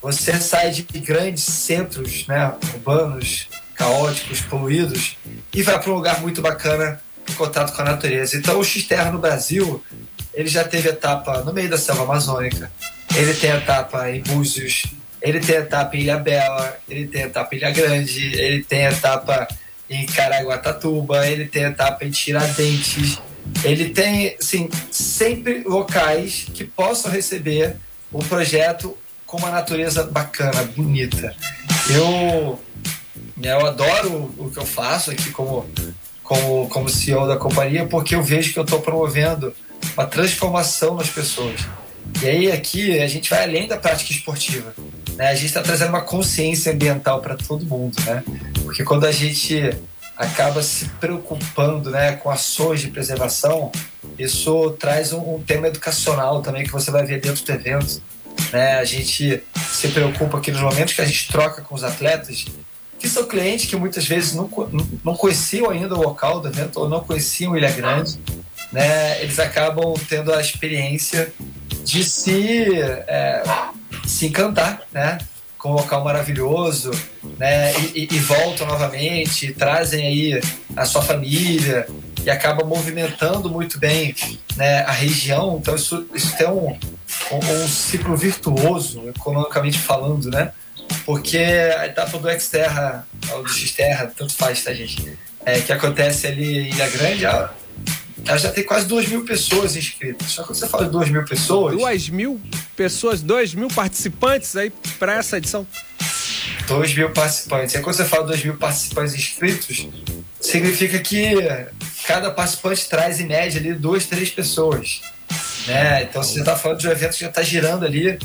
[0.00, 5.16] você sai de grandes centros né, urbanos, caóticos, poluídos,
[5.52, 8.36] e vai para um lugar muito bacana em contato com a natureza.
[8.36, 9.82] Então, o X-Terra no Brasil,
[10.34, 12.70] ele já teve etapa no meio da selva amazônica,
[13.14, 14.84] ele tem etapa em Búzios,
[15.20, 19.48] ele tem etapa em Ilha Bela, ele tem etapa em Ilha Grande, ele tem etapa
[19.88, 23.18] em Caraguatatuba, ele tem etapa em Tiradentes,
[23.64, 27.76] ele tem, assim, sempre locais que possam receber
[28.12, 28.96] um projeto
[29.30, 31.32] com uma natureza bacana, bonita.
[31.88, 32.58] Eu,
[33.40, 35.70] eu adoro o que eu faço aqui como,
[36.24, 39.54] como, como CEO da companhia, porque eu vejo que eu estou promovendo
[39.96, 41.60] uma transformação nas pessoas.
[42.20, 44.74] E aí aqui a gente vai além da prática esportiva.
[45.14, 45.28] Né?
[45.28, 48.24] A gente está trazendo uma consciência ambiental para todo mundo, né?
[48.64, 49.70] Porque quando a gente
[50.16, 53.70] acaba se preocupando né, com ações de preservação,
[54.18, 58.02] isso traz um, um tema educacional também que você vai ver dentro do evento.
[58.52, 58.78] Né?
[58.78, 62.46] A gente se preocupa aqui nos momentos que a gente troca com os atletas,
[62.98, 64.50] que são clientes que muitas vezes não,
[65.04, 68.18] não conheciam ainda o local do evento ou não conheciam Ilha Grande.
[68.72, 69.22] Né?
[69.22, 71.32] Eles acabam tendo a experiência
[71.84, 73.42] de se, é,
[74.06, 75.18] se encantar, né?
[75.60, 76.90] com um local maravilhoso,
[77.38, 77.72] né?
[77.78, 80.40] E, e, e, voltam novamente, trazem aí
[80.74, 81.86] a sua família
[82.24, 84.14] e acaba movimentando muito bem
[84.56, 85.58] né, a região.
[85.60, 86.76] Então isso, isso tem um,
[87.30, 90.52] um, um ciclo virtuoso, economicamente falando, né?
[91.04, 95.16] Porque a etapa do Xterra, ou do Xterra, tanto faz, tá, gente?
[95.44, 97.56] É, que acontece ali em Ilha Grande, ela,
[98.26, 100.30] ela já tem quase duas mil pessoas inscritas.
[100.30, 101.76] Só que quando você fala de duas mil pessoas.
[101.76, 102.40] Duas mil
[102.76, 105.66] pessoas, dois mil participantes aí para essa edição?
[106.66, 107.74] Dois mil participantes.
[107.74, 109.88] E quando você fala dois mil participantes inscritos,
[110.40, 111.34] significa que
[112.06, 115.00] cada participante traz em média ali duas, três pessoas.
[115.66, 116.02] Né?
[116.02, 118.18] Então você está falando de um evento que já está girando ali,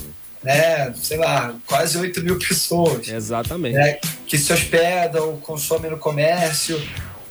[0.43, 0.93] né?
[0.93, 3.07] sei lá, quase 8 mil pessoas.
[3.07, 3.75] Exatamente.
[3.75, 3.99] Né?
[4.25, 6.81] Que se hospedam, consomem no comércio.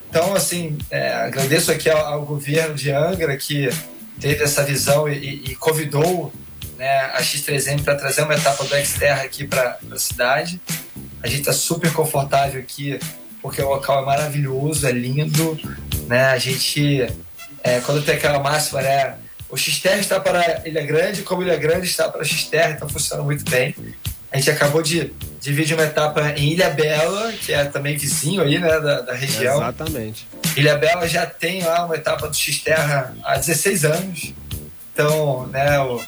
[0.08, 3.68] Então, assim, é, agradeço aqui ao, ao, governo de Angra que
[4.20, 6.32] teve essa visão e, e convidou
[6.78, 10.60] né, a X3M para trazer uma etapa do Xterra aqui para a cidade.
[11.22, 12.98] A gente está super confortável aqui
[13.44, 15.58] porque o local é maravilhoso, é lindo,
[16.06, 16.26] né?
[16.26, 17.06] A gente,
[17.62, 19.16] é, quando tem aquela máxima, né?
[19.54, 23.48] O Xterra está para Ilha Grande, como Ilha Grande está para Xterra, então funciona muito
[23.48, 23.72] bem.
[24.32, 28.58] A gente acabou de dividir uma etapa em Ilha Bela, que é também vizinho aí,
[28.58, 29.54] né, da, da região.
[29.58, 30.26] Exatamente.
[30.56, 34.34] Ilha Bela já tem lá uma etapa do Xterra há 16 anos.
[34.92, 36.00] Então, né, o,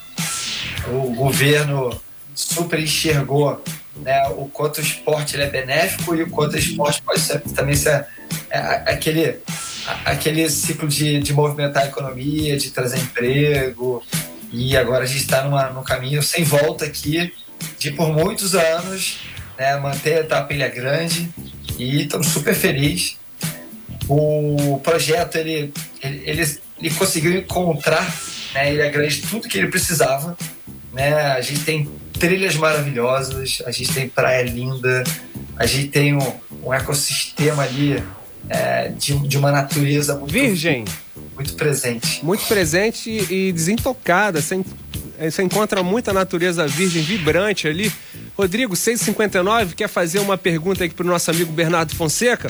[0.89, 1.97] o governo
[2.35, 3.63] super enxergou
[4.01, 7.75] né, o quanto o esporte é benéfico e o quanto o esporte pode ser, também
[7.75, 8.05] ser
[8.49, 8.59] é,
[8.91, 9.39] aquele,
[10.05, 14.03] aquele ciclo de, de movimentar a economia, de trazer emprego.
[14.51, 17.33] E agora a gente está num caminho sem volta aqui,
[17.77, 19.19] de por muitos anos
[19.57, 21.29] né, manter a etapa Ilha Grande
[21.77, 23.17] e estamos super felizes.
[24.07, 28.07] O projeto ele, ele, ele, ele conseguiu encontrar
[28.53, 30.37] né, Ilha Grande tudo que ele precisava
[30.97, 31.13] né?
[31.13, 31.87] A gente tem
[32.17, 35.03] trilhas maravilhosas, a gente tem praia linda,
[35.55, 38.03] a gente tem um, um ecossistema ali
[38.49, 40.85] é, de, de, uma natureza muito, virgem,
[41.35, 44.41] muito presente, muito presente e, desintocada.
[44.41, 44.63] Você,
[45.19, 47.91] você encontra muita natureza virgem, vibrante ali.
[48.37, 52.47] Rodrigo, 659, quer fazer uma pergunta aqui para o nosso amigo Bernardo Fonseca?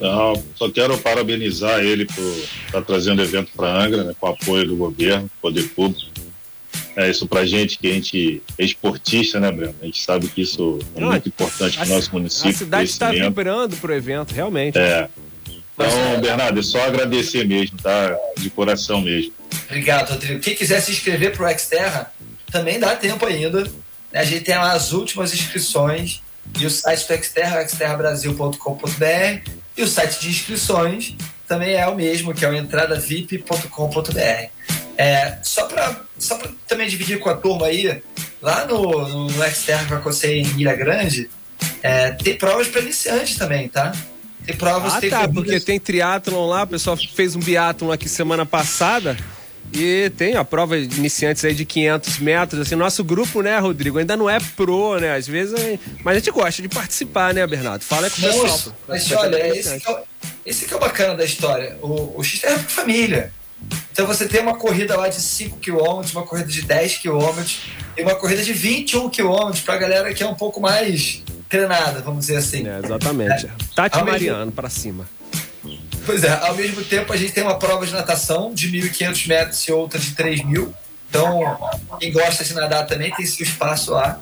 [0.00, 4.66] Não, só quero parabenizar ele por estar tá trazendo evento para Angra, né, com apoio
[4.66, 6.18] do governo, poder público.
[6.98, 9.74] É isso pra gente, que a gente é esportista, né, Breno?
[9.80, 12.50] A gente sabe que isso é Não, muito importante para o nosso município.
[12.50, 14.76] A cidade está vibrando pro evento, realmente.
[14.76, 15.08] É.
[15.46, 18.18] Então, Bernardo, é só agradecer mesmo, tá?
[18.36, 19.32] De coração mesmo.
[19.66, 20.40] Obrigado, Rodrigo.
[20.40, 22.12] Quem quiser se inscrever pro Xterra,
[22.50, 23.70] também dá tempo ainda.
[24.12, 26.20] A gente tem lá as últimas inscrições
[26.58, 31.14] e o site do Xterra, xterrabrasil.com.br e o site de inscrições
[31.46, 34.87] também é o mesmo, que é o entradavip.com.br.
[34.98, 36.36] É, só para só
[36.66, 38.02] também dividir com a turma aí,
[38.42, 41.30] lá no, no, no Externo que eu aconselhei em Ilha Grande,
[41.82, 43.92] é, tem provas para iniciantes também, tá?
[44.44, 45.34] Tem provas, Ah, tem tá, corridas.
[45.44, 49.16] porque tem triatlon lá, o pessoal fez um biatlon aqui semana passada
[49.72, 53.98] e tem a prova de iniciantes aí de 500 metros, assim, nosso grupo, né, Rodrigo,
[53.98, 57.46] ainda não é pro, né, às vezes, é- mas a gente gosta de participar, né,
[57.46, 57.84] Bernardo?
[57.84, 58.74] Fala com o pessoal.
[58.88, 59.98] mas olha, esse que, é o,
[60.44, 61.76] esse que é o bacana da história.
[61.82, 63.32] O, o X é família.
[63.98, 67.42] Então você tem uma corrida lá de 5 km, uma corrida de 10 km
[67.96, 72.20] e uma corrida de 21 km pra galera que é um pouco mais treinada, vamos
[72.20, 72.64] dizer assim.
[72.64, 73.48] É, exatamente.
[73.74, 75.04] Tati Ao mesmo- Mariano pra cima.
[76.06, 79.66] Pois é, ao mesmo tempo a gente tem uma prova de natação de 1.500 metros
[79.66, 80.72] e outra de 3.000.
[81.10, 81.58] Então,
[81.98, 84.20] quem gosta de nadar também tem seu espaço lá.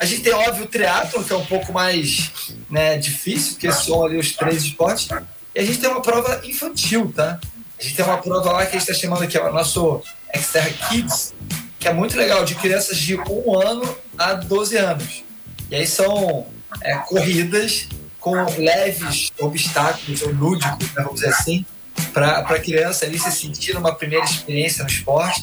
[0.00, 2.32] A gente tem, óbvio, o triatlo, que é um pouco mais
[2.68, 5.08] né, difícil, porque são ali os três esportes.
[5.54, 7.38] E a gente tem uma prova infantil, tá?
[7.82, 10.00] A gente tem uma prova lá que a gente está chamando é o nosso
[10.36, 11.34] Xterra Kids,
[11.80, 15.24] que é muito legal, de crianças de 1 ano a 12 anos.
[15.68, 16.46] E aí são
[16.80, 17.88] é, corridas
[18.20, 21.66] com leves obstáculos ou lúdicos, né, vamos dizer assim,
[22.14, 25.42] para a criança ali se sentir uma primeira experiência no esporte.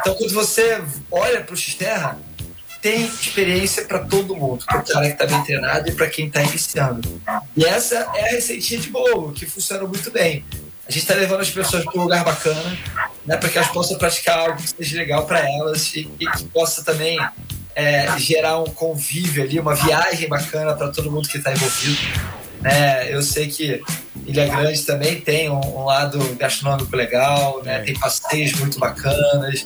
[0.00, 2.18] Então, quando você olha para o Xterra,
[2.80, 6.28] tem experiência para todo mundo, para o cara que está bem treinado e para quem
[6.28, 7.20] está iniciando.
[7.54, 10.46] E essa é a receitinha de bolo, que funciona muito bem.
[10.86, 12.78] A gente está levando as pessoas para um lugar bacana,
[13.24, 16.44] né, para que elas possam praticar algo que seja legal para elas e, e que
[16.44, 17.18] possa também
[17.74, 21.98] é, gerar um convívio ali, uma viagem bacana para todo mundo que está envolvido.
[22.60, 23.12] Né?
[23.12, 23.82] Eu sei que
[24.26, 27.80] Ilha Grande também tem um, um lado gastronômico legal, né?
[27.80, 29.64] tem passeios muito bacanas.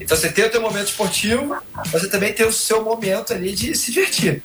[0.00, 3.52] Então você tem o teu momento esportivo, mas você também tem o seu momento ali
[3.52, 4.42] de se divertir.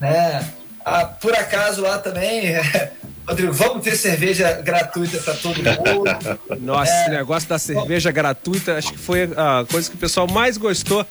[0.00, 0.52] Né?
[0.84, 2.54] Ah, por acaso lá também,
[3.26, 6.04] Rodrigo, vamos ter cerveja gratuita para todo mundo.
[6.60, 7.00] Nossa, É.
[7.02, 11.06] esse negócio da cerveja gratuita, acho que foi a coisa que o pessoal mais gostou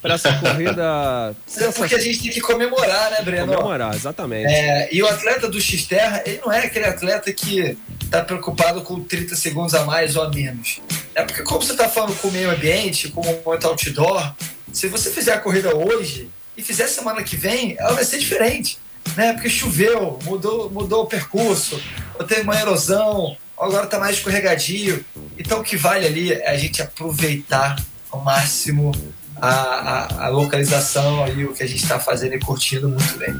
[0.00, 1.34] para essa corrida.
[1.58, 3.52] É porque a gente tem que comemorar, né, Breno?
[3.52, 4.46] Comemorar, exatamente.
[4.52, 9.02] É, e o atleta do X-Terra, ele não é aquele atleta que está preocupado com
[9.02, 10.80] 30 segundos a mais ou a menos.
[11.14, 14.34] É porque, como você está falando com o meio ambiente, com o momento outdoor,
[14.72, 18.78] se você fizer a corrida hoje e fizer semana que vem, ela vai ser diferente.
[19.16, 19.32] Né?
[19.34, 21.80] Porque choveu, mudou, mudou o percurso,
[22.18, 25.04] ou teve uma erosão, agora está mais escorregadio.
[25.38, 27.76] Então, o que vale ali é a gente aproveitar
[28.10, 28.92] ao máximo
[29.40, 33.34] a, a, a localização ali, o que a gente está fazendo e curtindo muito bem.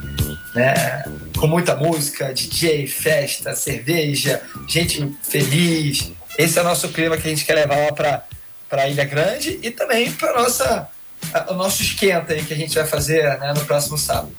[0.55, 1.05] Né?
[1.39, 6.13] Com muita música, DJ, festa, cerveja, gente feliz.
[6.39, 8.23] Esse é o nosso clima que a gente quer levar lá para
[8.69, 10.89] para Ilha Grande e também para nossa
[11.33, 14.33] a- o nosso esquenta aí que a gente vai fazer né, no próximo sábado.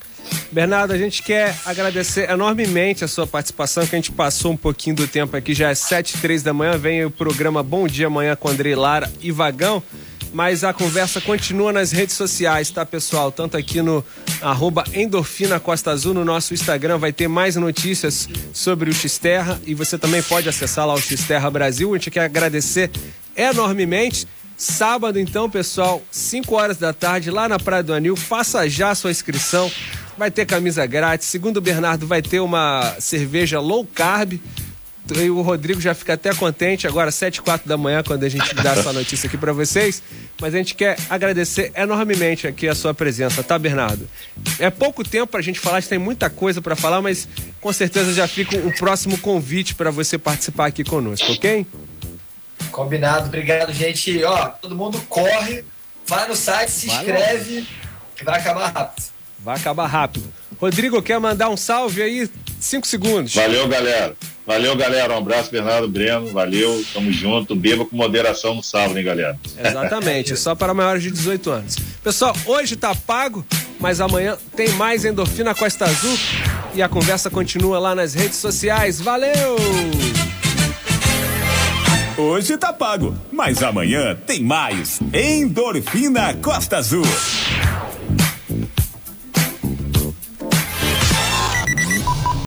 [0.52, 4.96] Bernardo, a gente quer agradecer enormemente a sua participação, que a gente passou um pouquinho
[4.96, 8.08] do tempo aqui, já é 7 e 3 da manhã, vem o programa Bom Dia
[8.08, 9.84] Amanhã com Andrei Lara e Vagão,
[10.34, 13.32] mas a conversa continua nas redes sociais, tá, pessoal?
[13.32, 14.04] Tanto aqui no
[14.42, 19.74] arroba Endorfina Costa Azul, no nosso Instagram, vai ter mais notícias sobre o Xterra e
[19.74, 21.94] você também pode acessar lá o Xterra Brasil.
[21.94, 22.90] A gente quer agradecer
[23.36, 24.28] enormemente.
[24.58, 28.96] Sábado, então, pessoal, 5 horas da tarde, lá na Praia do Anil, faça já a
[28.96, 29.72] sua inscrição.
[30.18, 31.28] Vai ter camisa grátis.
[31.28, 34.40] Segundo o Bernardo, vai ter uma cerveja low carb.
[35.16, 38.30] E o Rodrigo já fica até contente agora, 7 e 4 da manhã, quando a
[38.30, 40.04] gente dá essa notícia aqui para vocês.
[40.42, 44.06] Mas a gente quer agradecer enormemente aqui a sua presença, tá, Bernardo?
[44.60, 47.26] É pouco tempo pra gente falar, a gente tem muita coisa para falar, mas
[47.62, 51.66] com certeza já fica o próximo convite para você participar aqui conosco, ok?
[52.72, 54.22] Combinado, obrigado, gente.
[54.26, 55.64] Ó, todo mundo corre,
[56.06, 57.68] vai no site, se Vai inscreve,
[58.14, 59.17] que vai acabar rápido.
[59.40, 60.26] Vai acabar rápido.
[60.60, 62.30] Rodrigo, quer mandar um salve aí?
[62.60, 63.36] Cinco segundos.
[63.36, 64.16] Valeu, galera.
[64.46, 65.14] Valeu, galera.
[65.14, 66.28] Um abraço, Bernardo Breno.
[66.28, 67.56] Valeu, tamo junto.
[67.56, 69.38] Beba com moderação no sábado, hein, galera?
[69.60, 71.76] Exatamente, só para maiores de 18 anos.
[72.04, 73.46] Pessoal, hoje tá pago,
[73.80, 76.18] mas amanhã tem mais Endorfina Costa Azul
[76.74, 79.00] e a conversa continua lá nas redes sociais.
[79.02, 79.58] Valeu!
[82.18, 85.00] Hoje tá pago, mas amanhã tem mais.
[85.14, 87.06] Endorfina Costa Azul.